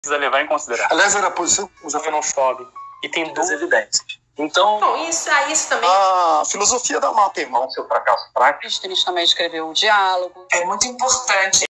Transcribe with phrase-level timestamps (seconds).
[0.00, 0.88] precisa levar em consideração.
[0.96, 1.70] Aliás, era a posição
[2.22, 2.66] chove.
[3.04, 4.20] E tem duas evidências.
[4.38, 5.88] Então, Bom, isso, a isso também.
[5.88, 8.64] a filosofia dá mapa em mão, seu fracasso prático.
[8.64, 10.46] Aristoteles também escreveu o diálogo.
[10.52, 11.64] É muito importante.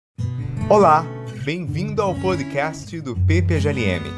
[0.69, 1.04] Olá,
[1.45, 4.12] bem-vindo ao podcast do PPGLM.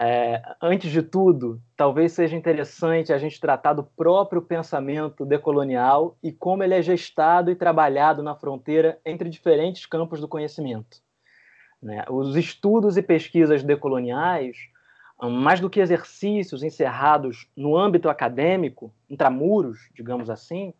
[0.00, 6.30] É, antes de tudo, talvez seja interessante a gente tratar do próprio pensamento decolonial e
[6.30, 10.98] como ele é gestado e trabalhado na fronteira entre diferentes campos do conhecimento.
[11.82, 12.04] Né?
[12.08, 14.56] Os estudos e pesquisas decoloniais,
[15.20, 20.72] mais do que exercícios encerrados no âmbito acadêmico, intramuros, digamos assim,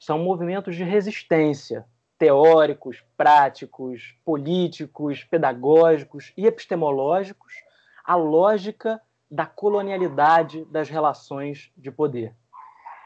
[0.00, 1.84] são movimentos de resistência
[2.18, 7.63] teóricos, práticos, políticos, pedagógicos e epistemológicos
[8.04, 12.34] a lógica da colonialidade das relações de poder.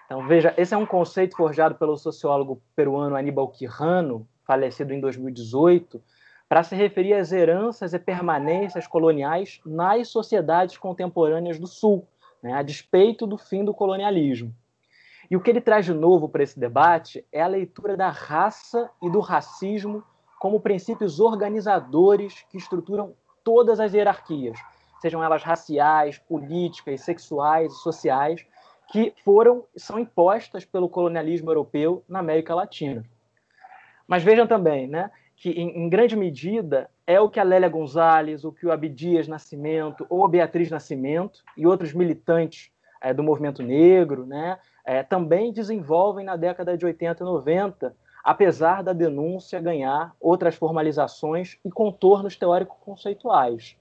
[0.06, 6.02] Então, veja, esse é um conceito forjado pelo sociólogo peruano Aníbal Quijano, falecido em 2018,
[6.48, 12.08] para se referir às heranças e permanências coloniais nas sociedades contemporâneas do Sul,
[12.42, 14.54] né, a despeito do fim do colonialismo.
[15.30, 18.90] E o que ele traz de novo para esse debate é a leitura da raça
[19.02, 20.02] e do racismo
[20.38, 24.58] como princípios organizadores que estruturam todas as hierarquias,
[25.00, 28.44] sejam elas raciais, políticas, sexuais sociais,
[28.90, 33.04] que foram são impostas pelo colonialismo europeu na América Latina.
[34.06, 38.44] Mas vejam também, né, que em, em grande medida é o que a Lélia Gonzalez,
[38.44, 42.70] o que o Abdias Nascimento ou a Beatriz Nascimento e outros militantes
[43.00, 47.94] é, do movimento negro, né, é, também desenvolvem na década de 80 e 90,
[48.24, 53.76] apesar da denúncia ganhar outras formalizações e contornos teórico-conceituais.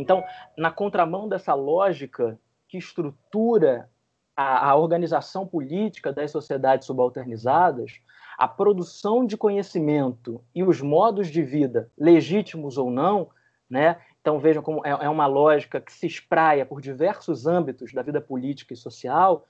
[0.00, 0.24] Então,
[0.56, 2.38] na contramão dessa lógica
[2.68, 3.88] que estrutura
[4.36, 8.00] a, a organização política das sociedades subalternizadas,
[8.38, 13.28] a produção de conhecimento e os modos de vida, legítimos ou não,
[13.68, 13.98] né?
[14.20, 18.20] Então vejam como é, é uma lógica que se espraia por diversos âmbitos da vida
[18.20, 19.46] política e social.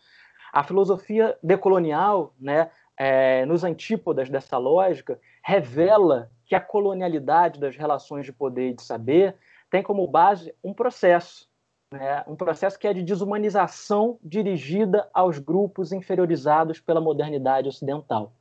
[0.53, 8.27] A filosofia decolonial, né, é, nos antípodas dessa lógica, revela que a colonialidade das relações
[8.27, 9.37] de poder e de saber
[9.71, 11.49] tem como base um processo,
[11.93, 12.25] né?
[12.27, 18.33] um processo que é de desumanização dirigida aos grupos inferiorizados pela modernidade ocidental.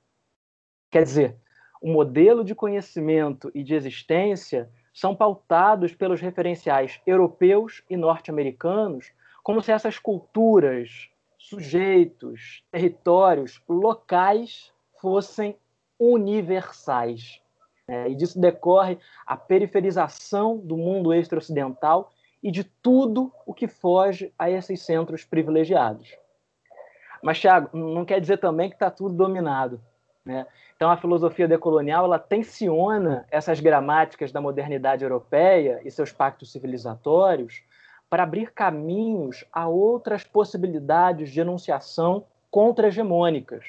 [0.91, 1.37] Quer dizer,
[1.81, 9.11] o modelo de conhecimento e de existência são pautados pelos referenciais europeus e norte-americanos,
[9.43, 15.55] como se essas culturas, sujeitos, territórios, locais fossem
[15.97, 17.41] universais.
[17.89, 24.31] É, e disso decorre a periferização do mundo extra-ocidental e de tudo o que foge
[24.37, 26.15] a esses centros privilegiados.
[27.23, 29.81] Mas, Thiago, não quer dizer também que está tudo dominado.
[30.23, 30.45] Né?
[30.75, 37.63] Então, a filosofia decolonial ela tensiona essas gramáticas da modernidade europeia e seus pactos civilizatórios
[38.07, 43.65] para abrir caminhos a outras possibilidades de enunciação contra-hegemônicas,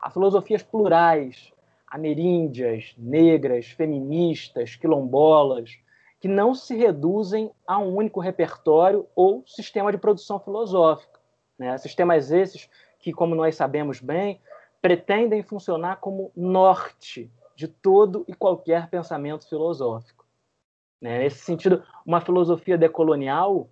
[0.00, 1.52] a filosofias plurais,
[1.96, 5.78] ameríndias, negras, feministas, quilombolas,
[6.20, 11.18] que não se reduzem a um único repertório ou sistema de produção filosófica.
[11.58, 11.76] Né?
[11.78, 14.40] Sistemas esses que, como nós sabemos bem,
[14.80, 20.26] pretendem funcionar como norte de todo e qualquer pensamento filosófico.
[21.00, 21.20] Né?
[21.20, 23.70] Nesse sentido, uma filosofia decolonial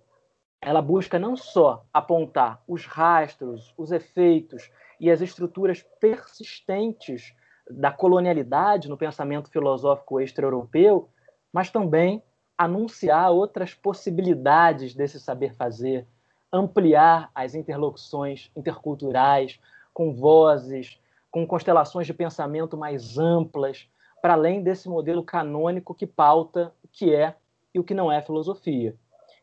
[0.59, 7.35] ela busca não só apontar os rastros, os efeitos e as estruturas persistentes
[7.69, 11.09] da colonialidade no pensamento filosófico extra-europeu,
[11.51, 12.21] mas também
[12.57, 16.07] anunciar outras possibilidades desse saber fazer,
[16.51, 19.59] ampliar as interlocuções interculturais
[19.93, 20.99] com vozes,
[21.31, 23.89] com constelações de pensamento mais amplas,
[24.21, 27.35] para além desse modelo canônico que pauta o que é
[27.73, 28.95] e o que não é filosofia.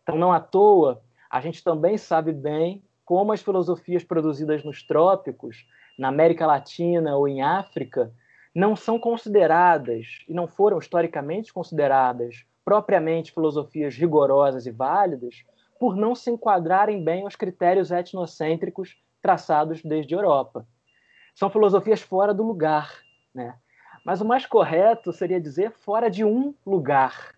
[0.03, 5.67] Então, não à toa, a gente também sabe bem como as filosofias produzidas nos trópicos,
[5.99, 8.13] na América Latina ou em África,
[8.55, 15.45] não são consideradas e não foram historicamente consideradas propriamente filosofias rigorosas e válidas,
[15.81, 20.67] por não se enquadrarem bem aos critérios etnocêntricos traçados desde a Europa.
[21.35, 22.93] São filosofias fora do lugar,
[23.35, 23.57] né?
[24.05, 27.35] Mas o mais correto seria dizer fora de um lugar.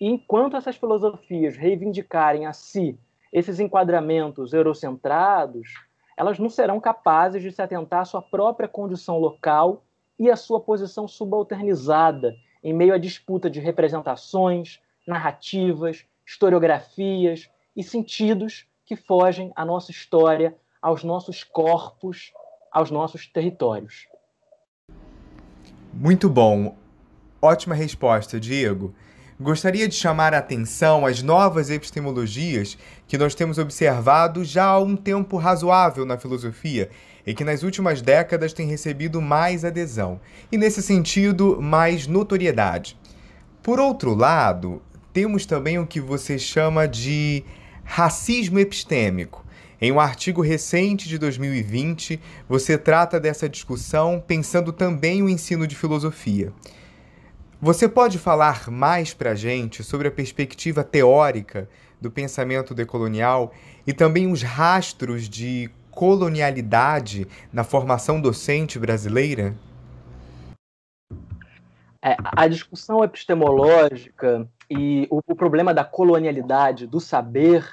[0.00, 2.98] E enquanto essas filosofias reivindicarem a si
[3.32, 5.85] esses enquadramentos eurocentrados,
[6.16, 9.84] elas não serão capazes de se atentar à sua própria condição local
[10.18, 18.66] e à sua posição subalternizada em meio à disputa de representações, narrativas, historiografias e sentidos
[18.84, 22.32] que fogem à nossa história, aos nossos corpos,
[22.72, 24.08] aos nossos territórios.
[25.92, 26.76] Muito bom.
[27.40, 28.94] Ótima resposta, Diego.
[29.38, 34.96] Gostaria de chamar a atenção às novas epistemologias que nós temos observado já há um
[34.96, 36.88] tempo razoável na filosofia
[37.26, 40.18] e que nas últimas décadas têm recebido mais adesão
[40.50, 42.96] e, nesse sentido, mais notoriedade.
[43.62, 44.80] Por outro lado,
[45.12, 47.44] temos também o que você chama de
[47.84, 49.44] racismo epistêmico.
[49.78, 52.18] Em um artigo recente de 2020,
[52.48, 56.54] você trata dessa discussão pensando também o ensino de filosofia.
[57.66, 61.68] Você pode falar mais para a gente sobre a perspectiva teórica
[62.00, 63.52] do pensamento decolonial
[63.84, 69.52] e também os rastros de colonialidade na formação docente brasileira?
[72.00, 77.66] É, a discussão epistemológica e o, o, problema da colonialidade do saber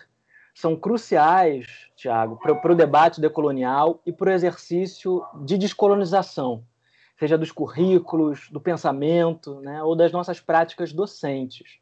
[0.56, 6.63] são cruciais, Tiago, para o debate decolonial e para o exercício de descolonização,
[7.24, 11.80] seja dos currículos, do pensamento, né, ou das nossas práticas docentes.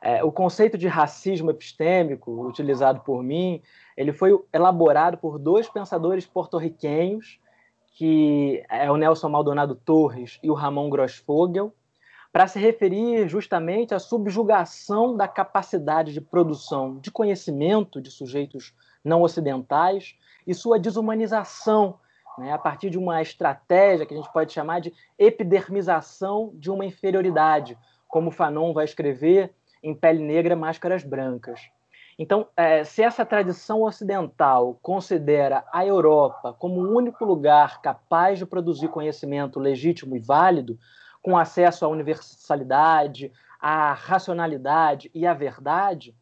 [0.00, 3.60] É, o conceito de racismo epistêmico, utilizado por mim,
[3.96, 7.40] ele foi elaborado por dois pensadores porto-riquenhos,
[7.96, 11.74] que é o Nelson Maldonado Torres e o Ramon Grossfogel,
[12.32, 18.72] para se referir justamente à subjugação da capacidade de produção de conhecimento de sujeitos
[19.02, 20.14] não ocidentais
[20.46, 21.98] e sua desumanização,
[22.38, 26.84] né, a partir de uma estratégia que a gente pode chamar de epidermização de uma
[26.84, 27.76] inferioridade,
[28.06, 29.52] como Fanon vai escrever
[29.82, 31.60] em Pele Negra, Máscaras Brancas.
[32.18, 38.46] Então, é, se essa tradição ocidental considera a Europa como o único lugar capaz de
[38.46, 40.76] produzir conhecimento legítimo e válido,
[41.22, 46.14] com acesso à universalidade, à racionalidade e à verdade,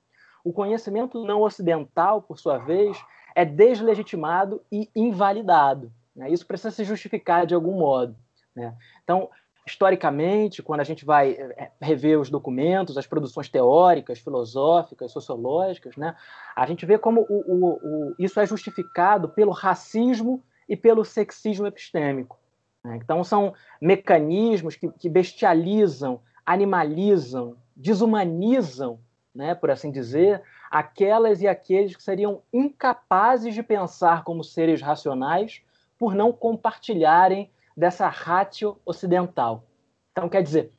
[0.45, 3.03] o conhecimento não ocidental, por sua vez,
[3.35, 5.91] é deslegitimado e invalidado.
[6.17, 6.31] Né?
[6.31, 8.17] Isso precisa se justificar de algum modo.
[8.55, 8.75] Né?
[9.05, 9.29] Então,
[9.67, 16.17] historicamente, quando a gente vai é, rever os documentos, as produções teóricas, filosóficas, sociológicas, né,
[16.55, 21.67] a gente vê como o, o, o, isso é justificado pelo racismo e pelo sexismo
[21.67, 22.39] epistêmico.
[22.83, 22.97] Né?
[22.97, 29.01] Então, são mecanismos que, que, bestializam, animalizam, desumanizam,
[29.35, 35.61] né, por assim dizer, aquelas e aqueles que seriam incapazes de pensar como seres racionais
[35.99, 39.65] por não compartilharem dessa ratio ocidental.
[40.13, 40.73] Então, quer dizer,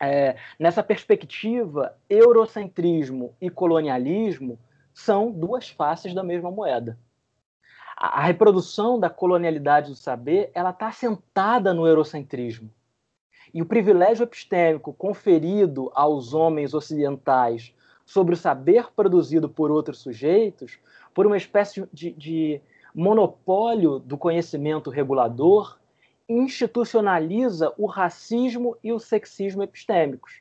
[0.00, 4.58] é, nessa perspectiva, eurocentrismo e colonialismo
[4.92, 6.98] são duas faces da mesma moeda.
[7.96, 12.70] A, a reprodução da colonialidade do saber ela está assentada no eurocentrismo.
[13.54, 20.78] E o privilégio epistêmico conferido aos homens ocidentais sobre o saber produzido por outros sujeitos,
[21.14, 22.60] por uma espécie de, de
[22.96, 25.78] monopólio do conhecimento regulador,
[26.26, 30.40] institucionaliza o racismo e o sexismo epistêmicos.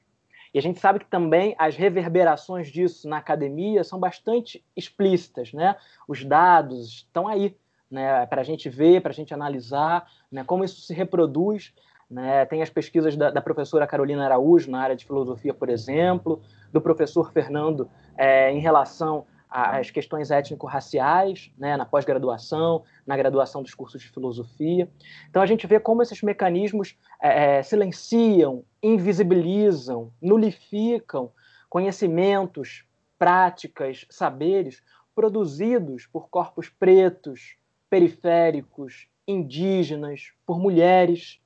[0.53, 5.75] E a gente sabe que também as reverberações disso na academia são bastante explícitas, né?
[6.07, 7.57] Os dados estão aí,
[7.91, 8.25] né?
[8.27, 10.45] Para a gente ver, para a gente analisar, né?
[10.45, 11.73] Como isso se reproduz.
[12.09, 12.45] Né?
[12.45, 16.39] Tem as pesquisas da, da, professora Carolina Araújo na área de filosofia, por exemplo,
[16.71, 19.25] do professor Fernando é, em relação
[19.57, 24.91] as questões étnico-raciais, né, na pós-graduação, na graduação dos cursos de filosofia.
[25.29, 31.31] Então a gente vê como esses mecanismos é, é, silenciam, invisibilizam, nulificam
[31.69, 32.85] conhecimentos,
[33.17, 34.83] práticas, saberes
[35.15, 37.55] produzidos por corpos pretos,
[37.89, 41.39] periféricos, indígenas, por mulheres,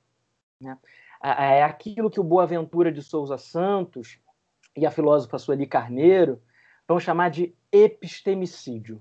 [0.60, 0.76] Né?
[1.22, 4.18] É aquilo que o Boaventura de Souza Santos
[4.74, 6.40] e a filósofa Sueli Carneiro
[6.90, 9.00] vão chamar de epistemicídio.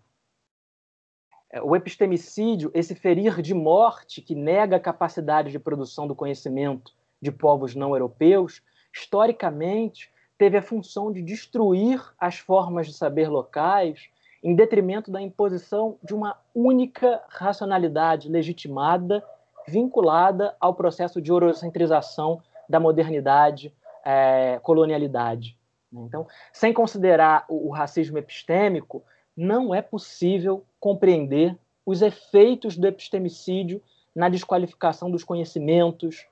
[1.51, 6.93] É, o epistemicídio, esse ferir de morte que nega a capacidade de produção do conhecimento
[7.19, 8.61] de povos não europeus,
[8.93, 14.07] historicamente teve a função de destruir as formas de saber locais
[14.43, 19.25] em detrimento da imposição de uma única racionalidade legitimada,
[19.67, 23.73] vinculada ao processo de eurocentrização da modernidade,
[24.05, 25.58] é, colonialidade.
[25.91, 29.03] Então, sem considerar o, o racismo epistêmico,
[29.35, 33.81] não é possível compreender os efeitos do epistemicídio
[34.15, 36.25] na desqualificação dos conhecimentos,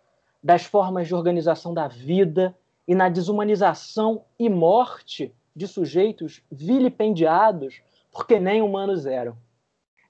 [0.43, 2.55] das formas de organização da vida
[2.87, 9.37] e na desumanização e morte de sujeitos vilipendiados porque nem humanos eram.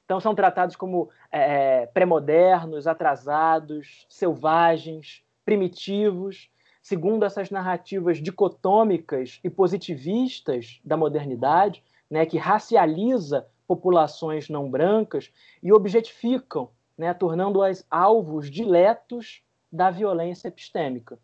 [0.05, 6.49] Então são tratados como é, é pré-modernos, atrasados, selvagens, primitivos,
[6.87, 15.29] segundo essas narrativas dicotômicas e positivistas da modernidade, né, que racializa populações não brancas
[15.61, 21.19] e objetificam, né, tornando-as alvos diletos da violência epistêmica.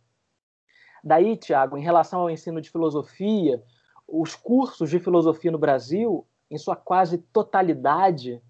[1.02, 3.64] Daí, Tiago, em relação ao ensino de filosofia,
[4.06, 8.42] os cursos de filosofia no Brasil, em sua quase totalidade,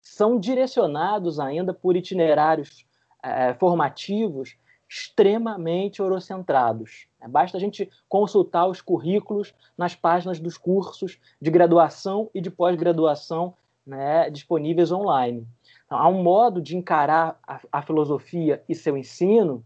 [0.00, 2.86] são direcionados ainda por itinerários
[3.22, 4.56] é, formativos
[4.92, 7.06] extremamente eurocentrados.
[7.18, 12.50] É, basta a gente consultar os currículos nas páginas dos cursos de graduação e de
[12.50, 13.54] pós-graduação
[13.86, 15.48] né, disponíveis online.
[15.86, 19.64] Então, há um modo de encarar a, a filosofia e seu ensino,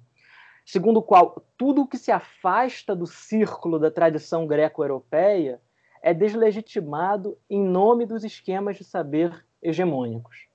[0.65, 5.61] segundo o qual tudo o que se afasta do círculo da tradição greco-europeia
[6.01, 10.47] é deslegitimado em nome dos esquemas de saber hegemônicos.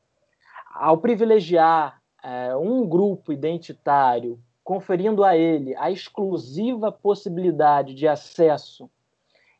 [0.74, 8.90] Ao privilegiar é, um grupo identitário conferindo a ele a exclusiva possibilidade de acesso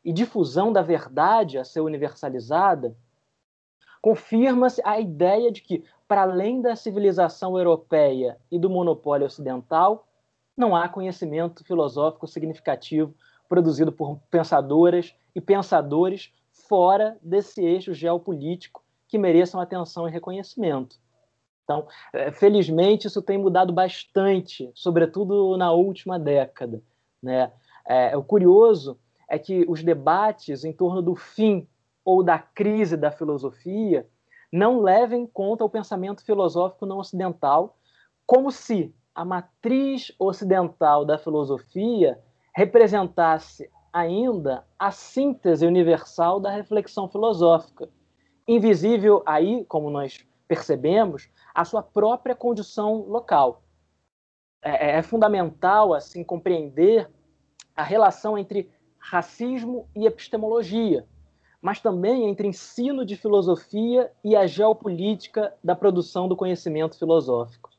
[0.04, 2.96] e difusão da verdade a ser universalizada,
[4.00, 10.06] confirma-se a ideia de que, para além da civilização europeia e do monopólio ocidental,
[10.56, 13.14] não há conhecimento filosófico significativo
[13.48, 20.98] produzido por pensadoras e pensadores fora desse eixo geopolítico que mereçam atenção e reconhecimento.
[21.72, 26.82] Então, é, felizmente, isso tem mudado bastante, sobretudo na última década.
[27.22, 27.50] Né?
[27.86, 28.98] É, o curioso
[29.28, 31.66] é que os debates em torno do fim
[32.04, 34.06] ou da crise da filosofia
[34.52, 37.78] não levem em conta o pensamento filosófico não ocidental,
[38.26, 42.18] como se a matriz ocidental da filosofia
[42.54, 47.88] representasse ainda a síntese universal da reflexão filosófica.
[48.46, 53.62] Invisível aí, como nós percebemos, a sua própria condição local.
[54.60, 57.08] É, é, é fundamental assim compreender
[57.74, 61.06] a relação entre racismo e epistemologia,
[61.62, 67.70] mas também entre ensino de filosofia e a geopolítica da produção do conhecimento filosófico.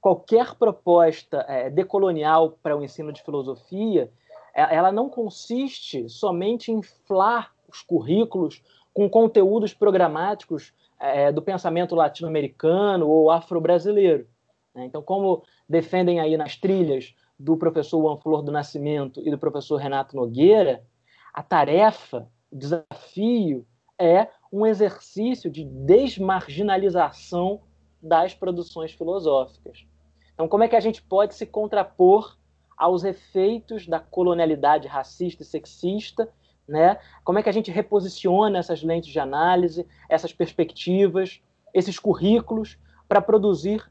[0.00, 4.10] Qualquer proposta é, decolonial para o ensino de filosofia,
[4.54, 8.62] é, ela não consiste somente em inflar os currículos
[8.94, 14.26] com conteúdos programáticos é, do pensamento latino-americano ou afro-brasileiro.
[14.74, 14.84] Né?
[14.84, 19.76] Então, como defendem aí nas trilhas do professor Juan Flor do Nascimento e do professor
[19.76, 20.84] Renato Nogueira,
[21.32, 23.66] a tarefa, o desafio
[23.98, 27.60] é um exercício de desmarginalização
[28.02, 29.86] das produções filosóficas.
[30.34, 32.36] Então, como é que a gente pode se contrapor
[32.76, 36.28] aos efeitos da colonialidade racista e sexista
[36.68, 36.98] né?
[37.24, 41.40] Como é que a gente reposiciona essas lentes de análise, essas perspectivas,
[41.72, 43.82] esses currículos para produzir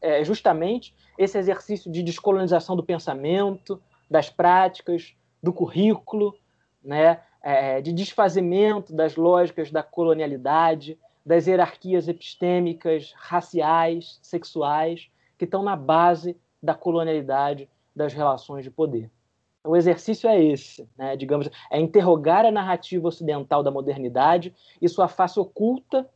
[0.00, 6.34] é, justamente esse exercício de descolonização do pensamento, das práticas, do currículo,
[6.82, 7.20] né?
[7.42, 15.76] É, de desfazimento das lógicas da colonialidade, das hierarquias epistêmicas, raciais, sexuais, que estão na
[15.76, 19.10] base da colonialidade das relações de poder.
[19.66, 21.16] O exercício é esse, né?
[21.16, 26.06] digamos, é interrogar a narrativa ocidental da modernidade e sua face oculta,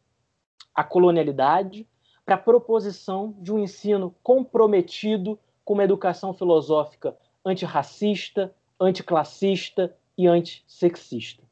[0.75, 1.89] a colonialidade,
[2.27, 11.43] para a proposição de um ensino comprometido com uma educação filosófica antirracista, anticlassista e antissexista.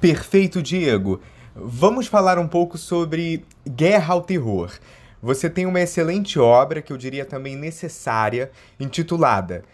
[0.00, 1.20] Perfeito, Diego.
[1.54, 4.78] Vamos falar um pouco sobre Guerra ao Terror.
[5.20, 8.50] Você tem uma excelente obra, que eu diria também necessária,
[8.80, 9.64] intitulada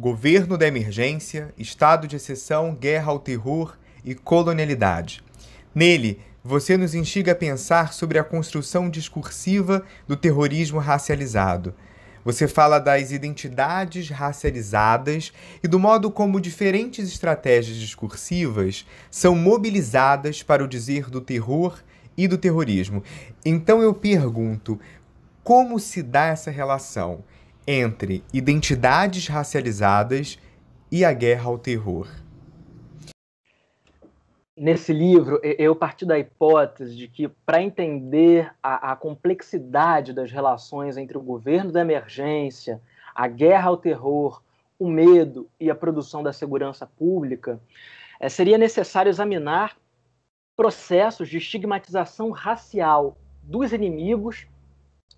[0.00, 5.24] Governo da Emergência, Estado de Exceção, Guerra ao Terror e Colonialidade.
[5.74, 11.74] Nele, você nos instiga a pensar sobre a construção discursiva do terrorismo racializado.
[12.24, 15.32] Você fala das identidades racializadas
[15.64, 21.76] e do modo como diferentes estratégias discursivas são mobilizadas para o dizer do terror
[22.16, 23.02] e do terrorismo.
[23.44, 24.78] Então eu pergunto,
[25.42, 27.24] como se dá essa relação
[27.70, 30.38] entre identidades racializadas
[30.90, 32.08] e a guerra ao terror?
[34.56, 40.96] Nesse livro, eu parti da hipótese de que, para entender a, a, complexidade das relações
[40.96, 42.80] entre o governo da emergência,
[43.14, 44.42] a guerra ao terror,
[44.78, 47.60] o medo e a produção da segurança pública,
[48.18, 49.76] é, seria necessário examinar
[50.56, 54.46] processos de estigmatização racial dos inimigos,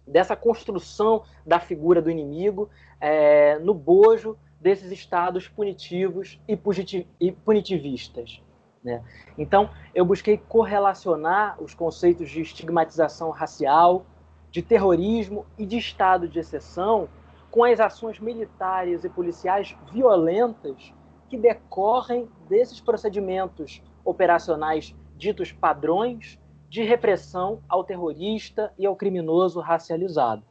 [0.07, 2.69] dessa construção da figura do inimigo
[3.01, 8.43] é, no bojo desses estados punitivos e punitivistas.
[8.83, 9.03] Né?
[9.37, 14.05] Então, eu busquei correlacionar os conceitos de estigmatização racial,
[14.51, 17.09] de terrorismo e de estado de exceção
[17.51, 20.93] com as ações militares e policiais violentas
[21.29, 26.40] que decorrem desses procedimentos operacionais ditos padrões
[26.71, 30.45] de repressão ao terrorista e ao criminoso racializado.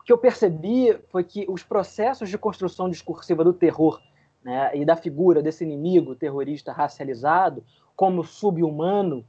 [0.00, 4.02] O que eu percebi foi que os processos de construção discursiva do terror
[4.42, 7.64] né, e da figura desse inimigo terrorista racializado
[7.94, 9.24] como subhumano,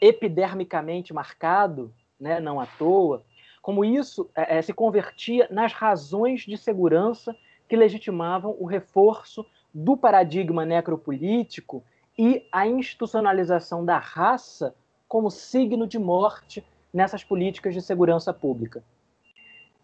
[0.00, 3.22] epidermicamente marcado, né, não à toa,
[3.62, 7.36] como isso é, é, se convertia nas razões de segurança
[7.68, 11.84] que legitimavam o reforço do paradigma necropolítico
[12.18, 14.74] e a institucionalização da raça
[15.08, 18.84] como signo de morte nessas políticas de segurança pública.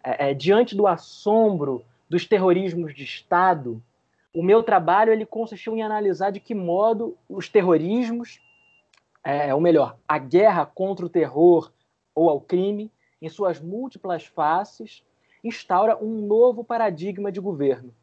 [0.03, 3.81] É, é, diante do assombro dos terrorismos de Estado,
[4.33, 8.39] o meu trabalho ele consistiu em analisar de que modo os terrorismos,
[9.23, 11.71] é, ou melhor, a guerra contra o terror
[12.13, 12.91] ou ao crime,
[13.21, 15.03] em suas múltiplas faces,
[15.43, 17.93] instaura um novo paradigma de governo,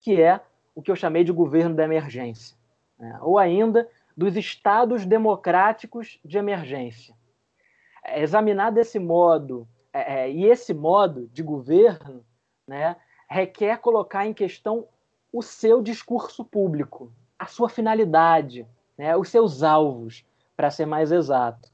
[0.00, 0.40] que é
[0.74, 2.56] o que eu chamei de governo da emergência,
[2.98, 3.18] né?
[3.22, 7.14] ou ainda dos estados democráticos de emergência.
[8.04, 12.24] É, examinar desse modo, é, é, e esse modo de governo,
[12.66, 12.96] né,
[13.28, 14.86] requer colocar em questão
[15.32, 20.24] o seu discurso público, a sua finalidade, né, os seus alvos,
[20.56, 21.68] para ser mais exato.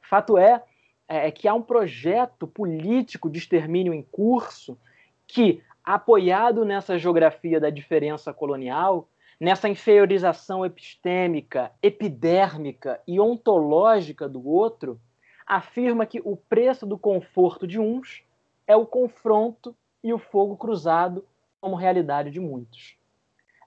[0.00, 0.62] Fato é,
[1.08, 4.78] é que há um projeto político de extermínio em curso
[5.26, 9.08] que, apoiado nessa geografia da diferença colonial,
[9.40, 15.00] nessa inferiorização epistêmica, epidérmica e ontológica do outro,
[15.46, 18.22] afirma que o preço do conforto de uns
[18.66, 19.74] é o confronto
[20.04, 21.24] e o fogo cruzado
[21.60, 22.96] como realidade de muitos.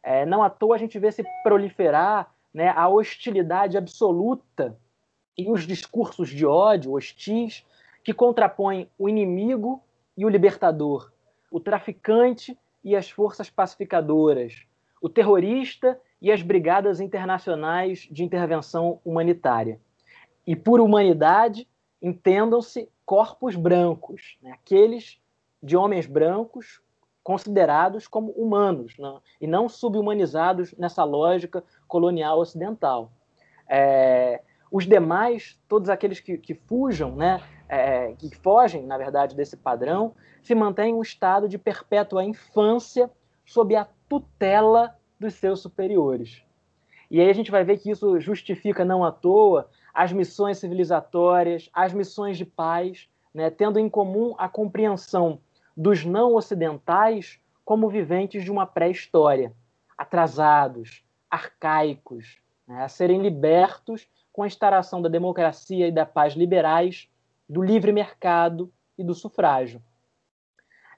[0.03, 4.77] É, não à toa a gente vê se proliferar né, a hostilidade absoluta
[5.36, 7.65] e os discursos de ódio hostis
[8.03, 9.81] que contrapõem o inimigo
[10.15, 11.12] e o libertador,
[11.49, 14.67] o traficante e as forças pacificadoras,
[15.03, 19.77] o terrorista e as brigadas internacionais de intervenção humanitária.
[20.47, 21.67] E por humanidade,
[22.01, 24.51] entendam-se corpos brancos, né?
[24.51, 25.19] aqueles
[25.61, 26.81] de homens brancos
[27.21, 29.19] considerados como humanos né?
[29.41, 33.11] e não subhumanizados nessa lógica colonial ocidental.
[33.67, 39.57] É, os demais, todos aqueles que, que fujam, né, é, que fogem, na verdade, desse
[39.57, 43.11] padrão, se mantêm um estado de perpétua infância
[43.45, 46.43] sob a tutela dos seus superiores.
[47.10, 51.67] E aí a gente vai ver que isso justifica, não à toa, as missões civilizatórias,
[51.73, 55.39] as missões de paz, né, tendo em comum a compreensão
[55.76, 59.52] dos não ocidentais como viventes de uma pré-história,
[59.97, 67.10] atrasados, arcaicos, né, a serem libertos com a instauração da democracia e da paz liberais,
[67.49, 69.82] do livre mercado e do sufrágio.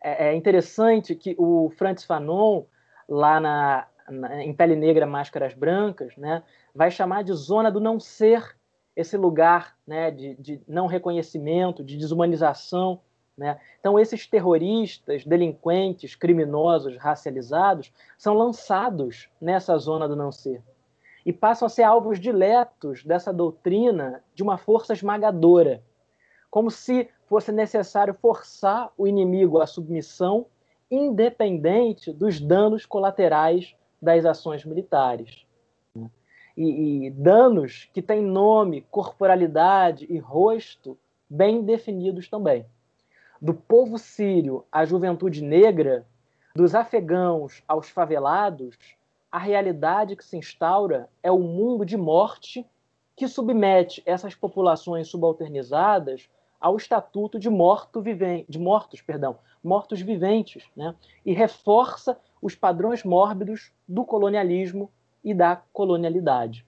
[0.03, 2.65] É, é interessante que o Francis Fanon,
[3.07, 7.99] lá na, na, em Pele Negra, Máscaras Brancas, né, vai chamar de zona do não
[7.99, 8.55] ser
[8.95, 13.01] esse lugar né, de, de não reconhecimento, de desumanização,
[13.37, 13.59] né?
[13.79, 20.63] Então, esses terroristas, delinquentes, criminosos, racializados, são lançados nessa zona do não ser
[21.25, 25.83] e passam a ser alvos diletos dessa doutrina de uma força esmagadora,
[26.51, 30.45] como se fosse necessário forçar o inimigo à submissão,
[30.89, 35.45] independente dos danos colaterais das ações militares.
[35.95, 36.09] Né?
[36.55, 40.97] E, e danos que têm nome, corporalidade e rosto
[41.29, 42.65] bem definidos também
[43.41, 46.05] do povo sírio à juventude negra,
[46.55, 48.75] dos afegãos aos favelados,
[49.31, 52.65] a realidade que se instaura é o mundo de morte
[53.15, 60.63] que submete essas populações subalternizadas ao Estatuto de, morto viven de mortos, perdão, mortos viventes,
[60.75, 60.95] né?
[61.25, 64.91] e reforça os padrões mórbidos do colonialismo
[65.23, 66.65] e da colonialidade.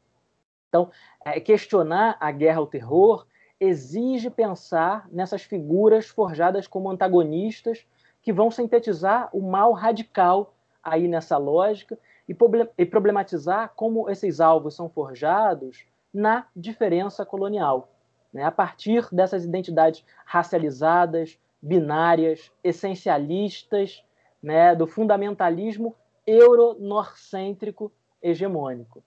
[0.69, 0.89] Então,
[1.23, 3.25] é, questionar a guerra ao terror
[3.59, 7.85] exige pensar nessas figuras forjadas como antagonistas
[8.21, 11.97] que vão sintetizar o mal radical aí nessa lógica
[12.27, 17.89] e problematizar como esses alvos são forjados na diferença colonial,
[18.37, 18.43] né?
[18.43, 24.05] a partir dessas identidades racializadas, binárias, essencialistas,
[24.41, 24.75] né?
[24.75, 25.95] do fundamentalismo
[26.25, 29.03] euro-norcêntrico hegemônico.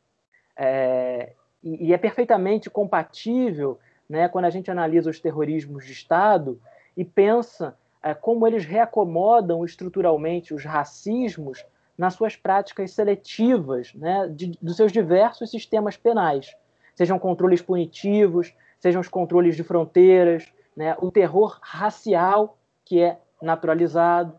[0.57, 6.61] É, e, e, é perfeitamente compatível né, quando a gente analisa os terrorismos de Estado
[6.97, 11.65] e pensa é, como eles reacomodam estruturalmente os racismos
[11.97, 16.57] nas suas práticas seletivas né, de, dos seus diversos sistemas penais,
[16.95, 24.39] sejam controles punitivos, sejam os controles de fronteiras, né, o terror racial que é naturalizado.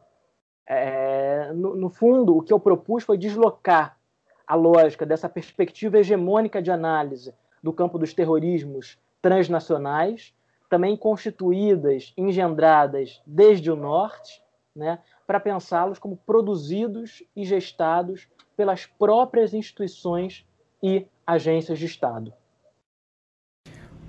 [0.68, 3.98] É, no, no fundo, o que eu propus foi deslocar
[4.46, 10.34] a lógica dessa perspectiva hegemônica de análise do campo dos terrorismos transnacionais,
[10.70, 14.42] também constituídas, engendradas desde o norte,
[14.76, 20.46] né, para pensá-los como produzidos e gestados pelas próprias instituições
[20.82, 22.34] e agências de Estado.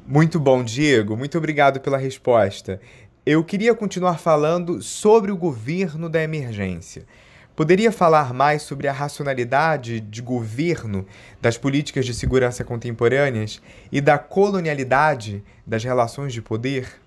[0.06, 1.16] Muito bom, Diego.
[1.16, 2.80] Muito obrigado pela resposta.
[3.24, 7.06] Eu queria continuar falando sobre o governo da emergência.
[7.54, 11.06] Poderia falar mais sobre a racionalidade de governo
[11.40, 13.62] das políticas de segurança contemporâneas
[13.92, 17.00] e da colonialidade das relações de poder?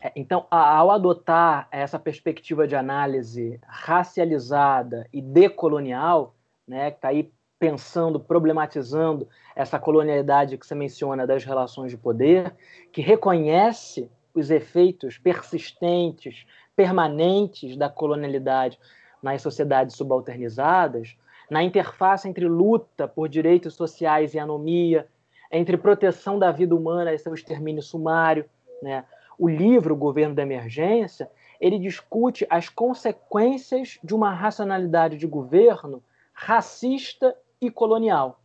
[0.00, 6.34] É, então, ao adotar essa perspectiva de análise racializada e decolonial,
[6.66, 12.54] né, que está aí pensando, problematizando essa colonialidade que você menciona das relações de poder,
[12.92, 18.78] que reconhece os efeitos persistentes, permanentes da colonialidade
[19.20, 21.16] nas sociedades subalternizadas,
[21.50, 25.08] na interface entre luta por direitos sociais e anomia,
[25.50, 28.44] entre proteção da vida humana e seu extermínio sumário,
[28.82, 29.04] né?
[29.38, 37.34] o livro Governo da Emergência, ele discute as consequências de uma racionalidade de governo racista
[37.60, 38.40] e colonial.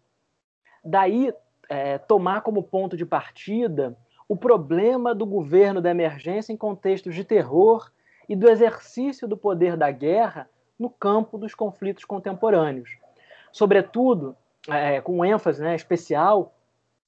[0.83, 1.33] Daí,
[1.69, 3.97] é, tomar como ponto de partida
[4.27, 7.91] o problema do governo da emergência em contextos de terror
[8.27, 10.49] e do exercício do poder da guerra
[10.79, 12.97] no campo dos conflitos contemporâneos.
[13.51, 14.35] Sobretudo,
[14.67, 16.55] é, com ênfase né, especial,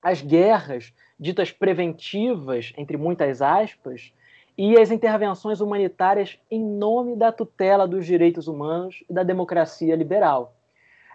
[0.02, 4.14] as guerras ditas preventivas, entre muitas aspas,
[4.58, 10.55] e as intervenções humanitárias em nome da tutela dos direitos humanos e da democracia liberal.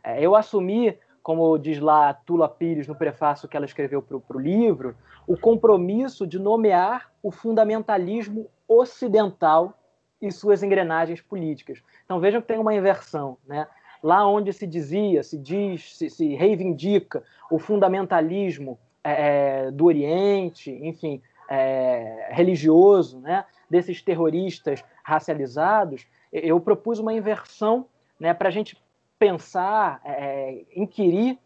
[0.03, 4.41] É, eu assumi, como diz lá Tula Pires no prefácio que ela escreveu para o
[4.41, 4.95] livro,
[5.27, 9.75] o compromisso de nomear o fundamentalismo ocidental
[10.21, 11.83] e suas engrenagens políticas.
[12.05, 13.67] Então vejam que tem uma inversão, né?
[14.03, 20.71] Lá onde se dizia, se diz, se, se reivindica o fundamentalismo é, é, do Oriente,
[20.71, 27.87] enfim, é, religioso, né, desses terroristas racializados, eu propus uma inversão
[28.19, 28.77] né, para a gente
[29.21, 31.39] pensar, é, inquirir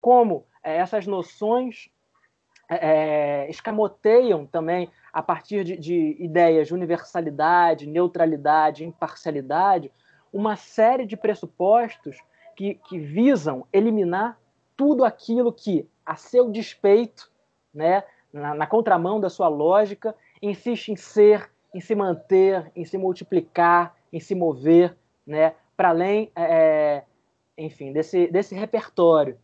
[0.00, 1.90] como é, essas noções
[2.70, 9.90] é, escamoteiam também a partir de, de, ideias de universalidade, neutralidade, imparcialidade,
[10.32, 12.16] uma série de pressupostos
[12.54, 14.38] que, que visam eliminar
[14.76, 17.28] tudo aquilo que, a seu despeito,
[17.74, 22.96] né, na, na contramão da sua lógica, insiste em ser, em se manter, em se
[22.96, 27.04] multiplicar, em se mover, né, para além, é, é,
[27.56, 29.38] enfim, desse, desse repertório.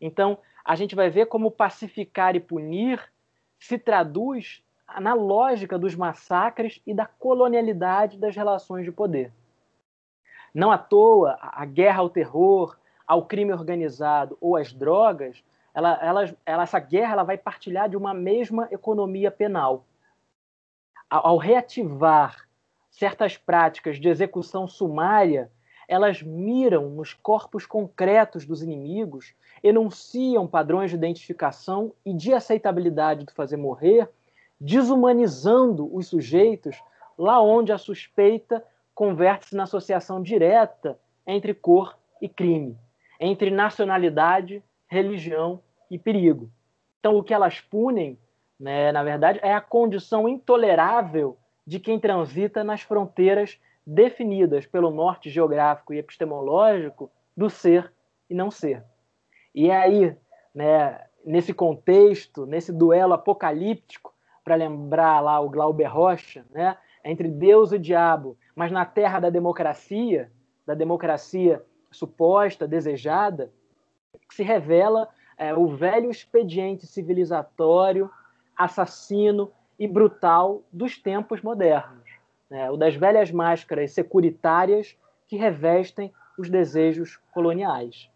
[0.00, 3.00] Então, a gente vai ver como pacificar e punir
[3.58, 4.62] se traduz
[5.00, 9.32] na lógica dos massacres e da colonialidade das relações de poder.
[10.54, 12.76] Não à toa, a guerra ao terror,
[13.06, 15.42] ao crime organizado ou às drogas
[15.78, 19.84] ela, ela, ela, essa guerra ela vai partilhar de uma mesma economia penal.
[21.08, 22.48] Ao, ao reativar
[22.90, 25.52] certas práticas de execução sumária,
[25.88, 33.32] elas miram nos corpos concretos dos inimigos, enunciam padrões de identificação e de aceitabilidade do
[33.32, 34.08] fazer morrer,
[34.60, 36.76] desumanizando os sujeitos
[37.16, 38.62] lá onde a suspeita
[38.94, 42.76] converte-se na associação direta entre cor e crime,
[43.18, 46.50] entre nacionalidade, religião e perigo.
[47.00, 48.18] Então, o que elas punem,
[48.58, 53.58] né, na verdade, é a condição intolerável de quem transita nas fronteiras
[53.90, 57.90] definidas pelo norte geográfico e epistemológico do ser
[58.28, 58.84] e não ser.
[59.54, 60.14] E é aí,
[60.54, 64.12] né, nesse contexto, nesse duelo apocalíptico,
[64.44, 66.76] para lembrar lá o Glauber Rocha, né?
[67.02, 70.30] entre Deus e o diabo, mas na terra da democracia,
[70.66, 73.50] da democracia suposta, desejada,
[74.30, 78.10] se revela é, o velho expediente civilizatório,
[78.54, 81.97] assassino e brutal dos tempos modernos,
[82.50, 82.70] né?
[82.70, 88.08] o das velhas máscaras securitárias que revestem os desejos coloniais.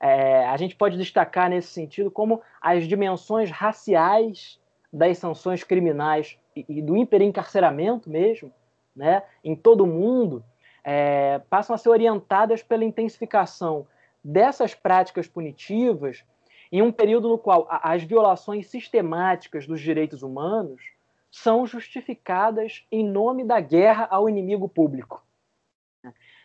[0.00, 4.58] É, a gente pode destacar nesse sentido como as dimensões raciais
[4.92, 8.52] das sanções criminais e, e do hiperencarceramento mesmo,
[8.94, 10.44] né, em todo o mundo,
[10.84, 13.86] é, passam a ser orientadas pela intensificação
[14.24, 16.24] dessas práticas punitivas
[16.70, 20.82] em um período no qual as violações sistemáticas dos direitos humanos
[21.32, 25.26] são justificadas em nome da guerra ao inimigo público.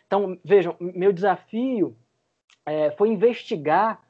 [0.06, 1.94] Então, vejam, meu desafio
[2.64, 4.02] é, foi investigar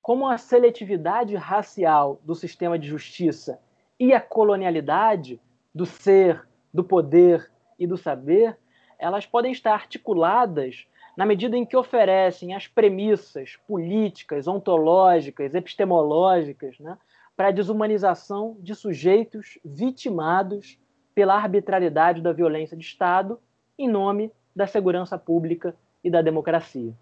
[0.00, 3.60] como a seletividade racial do sistema de justiça
[3.98, 5.40] e a colonialidade
[5.74, 8.56] do ser, do poder e do saber,
[8.98, 16.96] elas podem estar articuladas na medida em que oferecem as premissas políticas, ontológicas, epistemológicas, né,
[17.40, 20.78] para a desumanização de sujeitos vitimados
[21.14, 23.40] pela arbitrariedade da violência de Estado
[23.78, 25.74] em nome da segurança pública
[26.04, 26.92] e da democracia.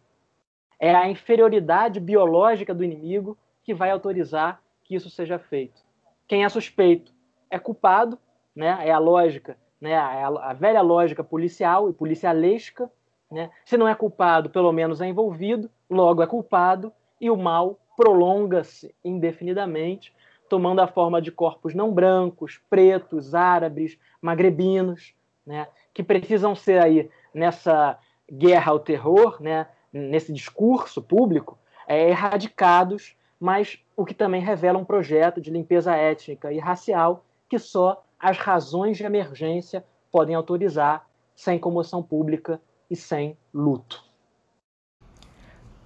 [0.78, 5.82] É a inferioridade biológica do inimigo que vai autorizar que isso seja feito.
[6.28, 7.12] Quem é suspeito
[7.50, 8.16] é culpado,
[8.54, 8.78] né?
[8.86, 9.90] é a lógica, né?
[9.90, 12.88] É a, velha lógica policial e policialesca.
[13.28, 13.50] Né?
[13.64, 18.94] Se não é culpado, pelo menos é envolvido, logo é culpado, e o mal prolonga-se
[19.04, 20.16] indefinidamente,
[20.48, 25.14] tomando a forma de corpos não brancos, pretos, árabes, magrebinos,
[25.46, 25.68] né?
[25.94, 27.98] que precisam ser aí nessa
[28.30, 34.84] guerra ao terror, né, nesse discurso público, é, erradicados, mas o que também revela um
[34.84, 41.58] projeto de limpeza étnica e racial que só as razões de emergência podem autorizar, sem
[41.58, 44.04] comoção pública e sem luto.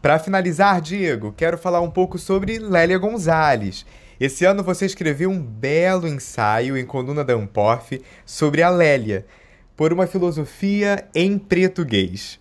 [0.01, 3.87] Para finalizar, Diego, quero falar um pouco sobre Lélia Gonzalez.
[4.23, 9.27] Esse ano você escreveu um belo ensaio em coluna da Ampof sobre a Lélia,
[9.77, 12.39] por uma filosofia em português.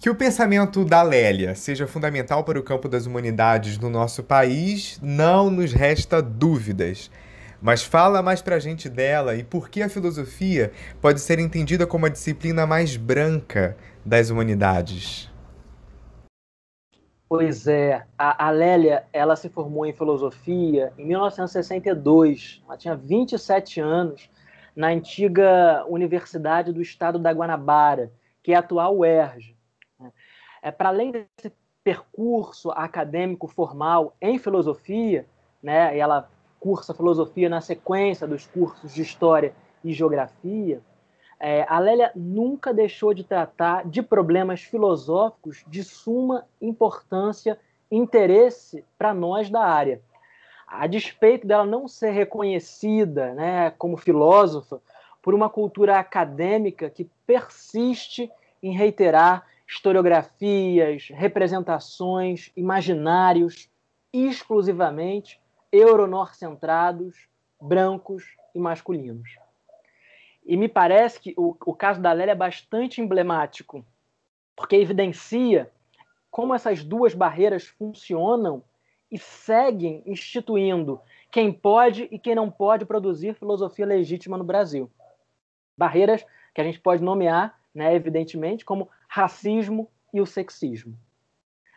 [0.00, 5.00] Que o pensamento da Lélia seja fundamental para o campo das humanidades no nosso país,
[5.02, 7.10] não nos resta dúvidas.
[7.60, 10.70] Mas fala mais pra gente dela e por que a filosofia
[11.00, 15.33] pode ser entendida como a disciplina mais branca das humanidades.
[17.28, 22.62] Pois é, a, Lélia, ela se formou em filosofia em 1962.
[22.66, 24.28] Ela tinha 27 anos
[24.76, 29.56] na antiga Universidade do Estado da Guanabara, que é a atual UERJ.
[30.62, 35.26] É, Para além desse percurso acadêmico formal em filosofia,
[35.62, 36.28] né, ela
[36.60, 40.80] cursa filosofia na sequência dos cursos de história e geografia,
[41.38, 47.58] é, a Lélia nunca deixou de tratar de problemas filosóficos de suma importância
[47.90, 50.00] e interesse para nós da área
[50.66, 54.80] a despeito dela não ser reconhecida né, como filósofa
[55.22, 58.30] por uma cultura acadêmica que persiste
[58.62, 63.70] em reiterar historiografias, representações, imaginários
[64.12, 65.40] exclusivamente
[65.72, 67.28] euronorcentrados,
[67.60, 69.36] brancos e masculinos.
[70.44, 73.84] E me parece que o, o caso da Lélia é bastante emblemático,
[74.54, 75.70] porque evidencia
[76.30, 78.62] como essas duas barreiras funcionam
[79.10, 84.90] e seguem instituindo quem pode e quem não pode produzir filosofia legítima no Brasil.
[85.76, 90.96] Barreiras que a gente pode nomear, né, evidentemente, como racismo e o sexismo.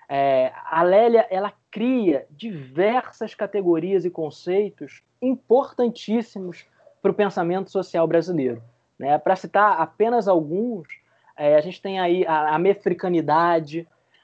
[0.10, 6.66] É, a Lélia ela cria diversas categorias e conceitos importantíssimos
[7.02, 8.62] para o pensamento social brasileiro.
[8.98, 9.18] Né?
[9.18, 10.88] Para citar apenas alguns,
[11.36, 12.60] é, a gente tem aí a, a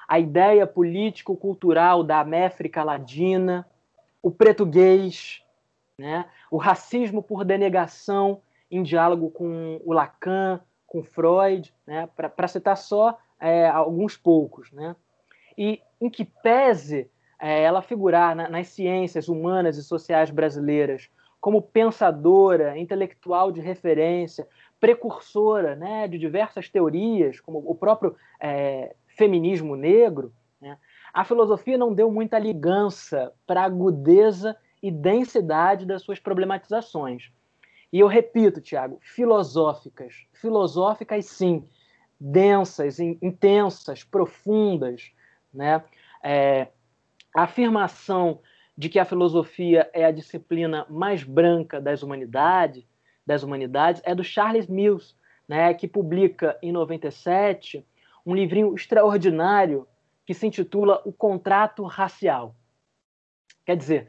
[0.07, 3.67] a ideia político-cultural da América Ladina,
[4.21, 5.43] o português,
[5.97, 6.25] né?
[6.51, 12.09] o racismo por denegação em diálogo com o Lacan, com Freud, né?
[12.15, 14.71] para citar só é, alguns poucos.
[14.71, 14.95] Né?
[15.57, 17.09] E em que pese
[17.39, 21.09] é, ela figurar na, nas ciências humanas e sociais brasileiras
[21.43, 24.47] como pensadora, intelectual de referência,
[24.79, 30.77] precursora né, de diversas teorias, como o próprio é, feminismo negro, né,
[31.13, 37.29] a filosofia não deu muita ligança para a agudeza e densidade das suas problematizações.
[37.91, 41.67] E eu repito, Tiago, filosóficas, filosóficas sim,
[42.17, 45.11] densas, intensas, profundas,
[45.53, 45.83] né?
[46.23, 46.69] É,
[47.35, 48.39] a afirmação
[48.77, 52.85] de que a filosofia é a disciplina mais branca das humanidades,
[53.25, 55.15] das humanidades é do Charles Mills,
[55.47, 57.85] né, que publica em 97
[58.25, 59.87] um livrinho extraordinário
[60.25, 62.55] que se intitula O Contrato Racial.
[63.65, 64.07] Quer dizer,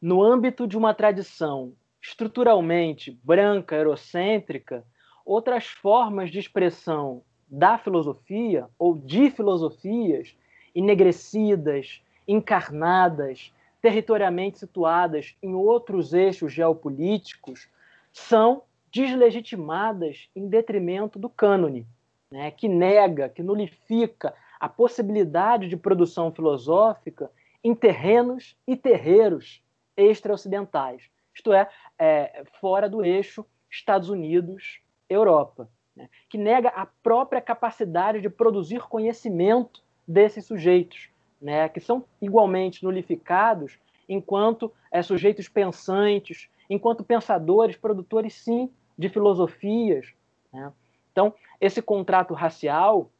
[0.00, 4.84] no âmbito de uma tradição estruturalmente branca, eurocêntrica,
[5.24, 10.36] outras formas de expressão da filosofia ou de filosofias
[10.74, 17.68] enegrecidas, encarnadas, territorialmente situadas em outros eixos geopolíticos,
[18.12, 18.62] são
[18.92, 21.86] deslegitimadas em detrimento do cânone,
[22.30, 27.30] né, que nega, que nulifica a possibilidade de produção filosófica
[27.62, 29.62] em terrenos e terreiros
[29.96, 31.02] extra-ocidentais,
[31.34, 38.28] isto é, é, fora do eixo Estados Unidos-Europa, né, que nega a própria capacidade de
[38.28, 41.10] produzir conhecimento desses sujeitos,
[41.40, 50.12] né, que são igualmente nulificados enquanto é, sujeitos pensantes, enquanto pensadores, produtores, sim, de filosofias.
[50.52, 50.72] Né?
[51.12, 53.10] Então, esse contrato racial,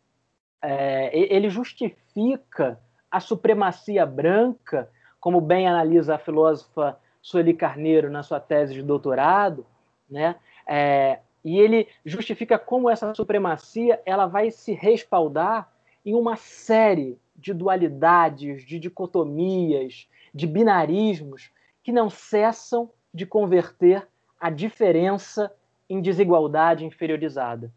[0.62, 8.40] é, ele justifica a supremacia branca, como bem analisa a filósofa Sueli Carneiro na sua
[8.40, 9.66] tese de doutorado,
[10.08, 10.36] né?
[10.66, 15.70] É, e ele justifica como essa supremacia ela vai se respaldar
[16.04, 21.50] em uma série de dualidades, de dicotomias, de binarismos
[21.82, 24.06] que não cessam de converter
[24.38, 25.52] a diferença
[25.88, 27.72] em desigualdade inferiorizada.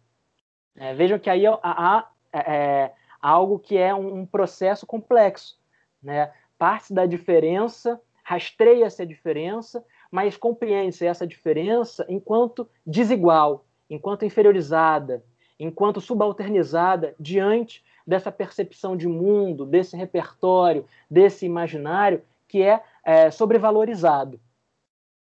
[0.76, 5.58] É, vejam que aí há, há é, algo que é um, um processo complexo.
[6.02, 6.32] Né?
[6.58, 15.24] Parte da diferença, rastreia-se a diferença, mas compreende-se essa diferença enquanto desigual, enquanto inferiorizada,
[15.60, 24.38] enquanto subalternizada diante dessa percepção de mundo, desse repertório, desse imaginário que é, é sobrevalorizado.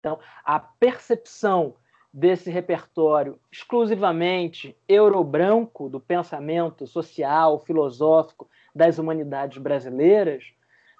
[0.01, 1.77] Então, a percepção
[2.13, 10.53] desse repertório exclusivamente eurobranco do pensamento social, filosófico das humanidades brasileiras,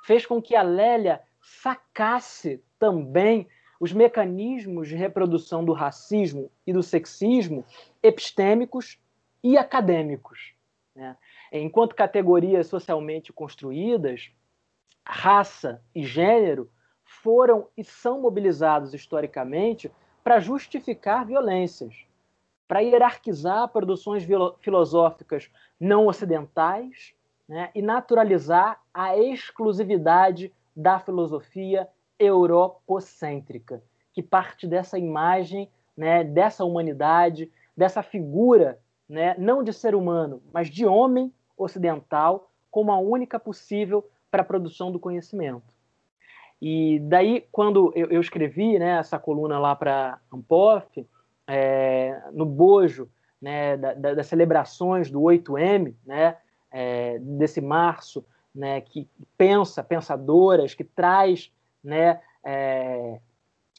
[0.05, 3.49] fez com que a Lélia sacasse também
[3.81, 7.65] os mecanismos de reprodução do racismo e do sexismo
[8.01, 8.97] epistêmicos
[9.43, 10.55] e acadêmicos.
[10.95, 11.17] Né?
[11.53, 14.31] Enquanto categorias socialmente construídas,
[15.05, 16.71] raça e gênero
[17.05, 19.91] foram e são mobilizados historicamente
[20.23, 22.07] para justificar violências,
[22.69, 24.25] para hierarquizar produções
[24.61, 27.15] filosóficas não ocidentais
[27.49, 33.83] né, e naturalizar a exclusividade da filosofia europocêntrica,
[34.13, 40.69] que parte dessa imagem, né, dessa humanidade, dessa figura, né, não de ser humano, mas
[40.69, 45.75] de homem ocidental, como a única possível para a produção do conhecimento.
[46.61, 51.07] E daí, quando eu, eu escrevi né, essa coluna lá para Ampof,
[51.47, 53.09] é, no bojo
[53.41, 56.37] né, da, da, das celebrações do 8M, né,
[56.71, 61.51] é, desse março, né, que pensa, pensadoras, que traz,
[61.83, 63.19] né, é,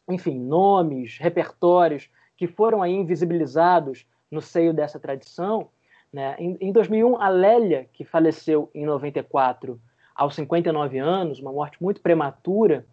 [0.10, 5.70] enfim, nomes, repertórios que foram aí invisibilizados no seio dessa tradição.
[6.12, 6.36] Né?
[6.38, 9.80] Em, em 2001, a Lélia, que faleceu em 94,
[10.14, 12.86] aos 59 anos, uma morte muito prematura,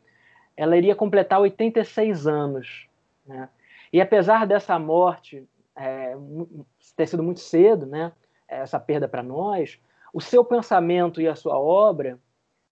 [0.56, 2.88] ela iria completar 86 anos.
[3.26, 3.48] Né?
[3.92, 6.16] E apesar dessa morte é,
[6.96, 8.12] ter sido muito cedo, né,
[8.46, 9.78] essa perda para nós,
[10.12, 12.18] o seu pensamento e a sua obra,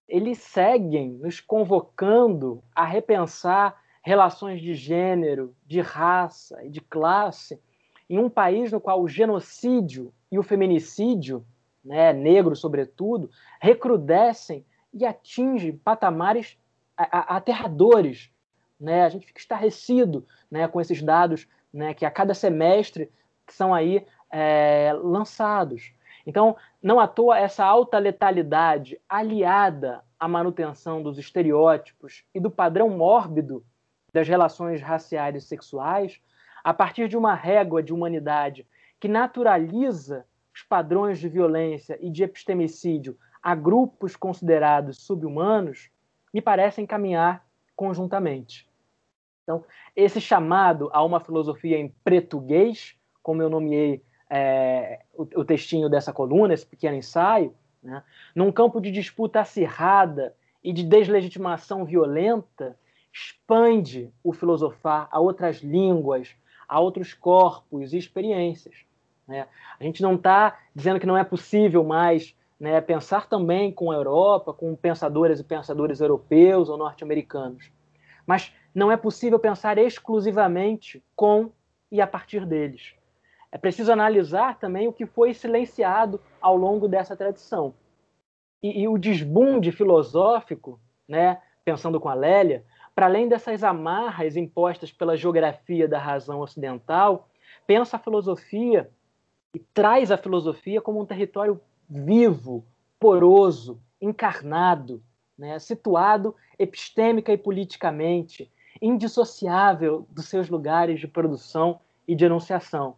[0.08, 7.60] eles seguem nos convocando a repensar relações de gênero, de raça e de classe
[8.08, 11.44] em um país no qual o genocídio e o feminicídio
[11.86, 16.58] né, negro sobretudo, recrudescem e atingem patamares
[16.96, 18.30] aterradores.
[18.80, 19.04] Né?
[19.04, 23.10] A gente fica estarrecido né, com esses dados né, que a cada semestre
[23.48, 25.92] são aí é, lançados.
[26.26, 32.88] Então, não à toa essa alta letalidade aliada à manutenção dos estereótipos e do padrão
[32.88, 33.64] mórbido
[34.12, 36.20] das relações raciais e sexuais,
[36.64, 38.66] a partir de uma régua de humanidade
[38.98, 45.90] que naturaliza os padrões de violência e de epistemicídio a grupos considerados subhumanos
[46.32, 48.68] me parecem caminhar conjuntamente.
[49.42, 55.88] Então, esse chamado a uma filosofia em português, como eu nomeei é, o, o, textinho
[55.88, 58.02] dessa coluna, esse pequeno ensaio, né,
[58.34, 60.34] num campo de disputa acirrada
[60.64, 62.76] e de deslegitimação violenta,
[63.12, 66.34] expande o filosofar a outras línguas,
[66.68, 68.74] a outros corpos e experiências.
[69.26, 69.46] Né?
[69.78, 73.94] A gente não está dizendo que não é possível mais né, pensar também com a
[73.94, 77.70] Europa, com pensadoras e pensadores europeus ou norte-americanos.
[78.26, 81.50] Mas não é possível pensar exclusivamente com
[81.90, 82.94] e a partir deles.
[83.52, 87.74] É preciso analisar também o que foi silenciado ao longo dessa tradição.
[88.62, 92.64] E, e o desbunde filosófico, né, pensando com a Lélia,
[92.96, 97.28] para além dessas amarras impostas pela geografia da razão ocidental,
[97.66, 98.90] pensa a filosofia
[99.54, 102.64] e traz a filosofia como um território vivo,
[102.98, 105.02] poroso, encarnado,
[105.36, 111.78] né, situado epistêmica e politicamente, indissociável dos seus lugares de produção
[112.08, 112.96] e de enunciação.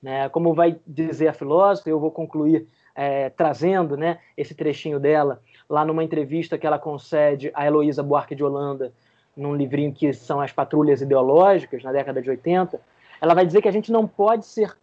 [0.00, 0.28] Né?
[0.28, 5.84] Como vai dizer a filósofa, eu vou concluir é, trazendo né, esse trechinho dela lá
[5.84, 8.92] numa entrevista que ela concede a Heloísa Buarque de Holanda,
[9.40, 12.80] num livrinho que são As Patrulhas Ideológicas, na década de 80,
[13.20, 14.76] ela vai dizer que a gente não pode ser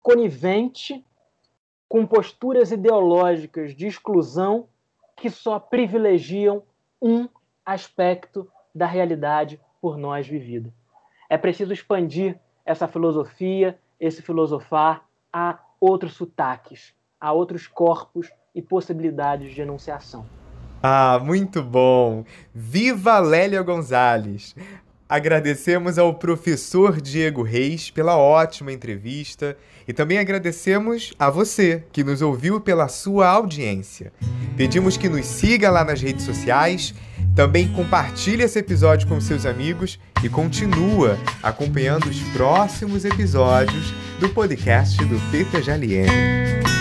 [0.00, 1.04] conivente
[1.88, 4.68] com posturas ideológicas de exclusão
[5.16, 6.62] que só privilegiam
[7.02, 7.28] um
[7.64, 10.72] aspecto da realidade por nós vivida.
[11.28, 19.54] É preciso expandir essa filosofia, esse filosofar a outros sotaques, a outros corpos e possibilidades
[19.54, 20.45] de enunciação.
[20.82, 22.24] Ah, muito bom!
[22.54, 24.54] Viva Lélia Gonzalez!
[25.08, 29.56] Agradecemos ao professor Diego Reis pela ótima entrevista
[29.86, 34.12] e também agradecemos a você que nos ouviu pela sua audiência.
[34.56, 36.92] Pedimos que nos siga lá nas redes sociais,
[37.36, 44.96] também compartilhe esse episódio com seus amigos e continua acompanhando os próximos episódios do podcast
[45.04, 46.75] do Peter Jaliene.